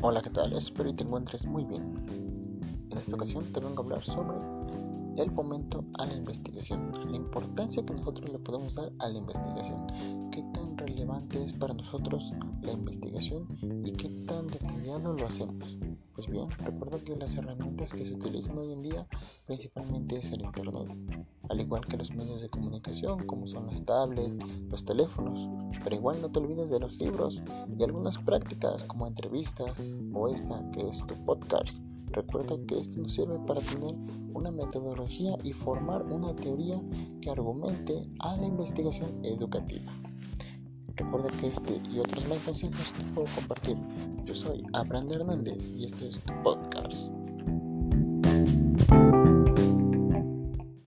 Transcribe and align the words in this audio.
Hola, 0.00 0.20
¿qué 0.22 0.30
tal? 0.30 0.52
Espero 0.52 0.90
que 0.90 0.94
te 0.94 1.02
encuentres 1.02 1.44
muy 1.44 1.64
bien. 1.64 1.82
En 2.92 2.98
esta 2.98 3.16
ocasión 3.16 3.52
te 3.52 3.58
vengo 3.58 3.82
a 3.82 3.84
hablar 3.84 4.04
sobre 4.04 4.38
el 5.20 5.28
fomento 5.32 5.84
a 5.98 6.06
la 6.06 6.14
investigación, 6.14 6.92
la 7.10 7.16
importancia 7.16 7.84
que 7.84 7.94
nosotros 7.94 8.30
le 8.30 8.38
podemos 8.38 8.76
dar 8.76 8.92
a 9.00 9.08
la 9.08 9.18
investigación, 9.18 9.88
qué 10.30 10.44
tan 10.54 10.78
relevante 10.78 11.42
es 11.42 11.52
para 11.52 11.74
nosotros 11.74 12.32
la 12.62 12.70
investigación 12.70 13.48
y 13.84 13.90
qué 13.90 14.08
tan 14.26 14.46
detallado 14.46 15.14
lo 15.14 15.26
hacemos. 15.26 15.76
Pues 16.14 16.28
bien, 16.28 16.48
recuerda 16.58 17.00
que 17.00 17.16
las 17.16 17.34
herramientas 17.34 17.92
que 17.92 18.04
se 18.04 18.14
utilizan 18.14 18.56
hoy 18.56 18.72
en 18.72 18.82
día 18.82 19.04
principalmente 19.46 20.18
es 20.18 20.30
el 20.30 20.42
Internet, 20.42 20.96
al 21.48 21.60
igual 21.60 21.84
que 21.84 21.96
los 21.96 22.14
medios 22.14 22.40
de 22.40 22.48
comunicación 22.48 23.26
como 23.26 23.48
son 23.48 23.66
las 23.66 23.84
tablets, 23.84 24.46
los 24.70 24.84
teléfonos, 24.84 25.48
pero 25.88 26.00
igual 26.00 26.20
no 26.20 26.30
te 26.30 26.40
olvides 26.40 26.68
de 26.68 26.80
los 26.80 27.00
libros 27.00 27.42
y 27.78 27.82
algunas 27.82 28.18
prácticas 28.18 28.84
como 28.84 29.06
entrevistas 29.06 29.72
o 30.12 30.28
esta 30.28 30.62
que 30.70 30.86
es 30.86 30.98
tu 31.06 31.14
podcast. 31.24 31.82
Recuerda 32.08 32.56
que 32.66 32.78
esto 32.78 33.00
nos 33.00 33.14
sirve 33.14 33.38
para 33.46 33.62
tener 33.62 33.94
una 34.34 34.50
metodología 34.50 35.38
y 35.44 35.54
formar 35.54 36.04
una 36.04 36.36
teoría 36.36 36.78
que 37.22 37.30
argumente 37.30 38.02
a 38.18 38.36
la 38.36 38.46
investigación 38.48 39.18
educativa. 39.24 39.90
Recuerda 40.94 41.30
que 41.40 41.46
este 41.46 41.80
y 41.90 42.00
otros 42.00 42.28
más 42.28 42.42
consejos 42.42 42.92
te 42.92 43.04
puedo 43.14 43.26
compartir. 43.34 43.78
Yo 44.26 44.34
soy 44.34 44.62
Abraham 44.74 45.10
Hernández 45.10 45.72
y 45.74 45.86
este 45.86 46.08
es 46.10 46.20
tu 46.20 46.34
podcast. 46.42 46.67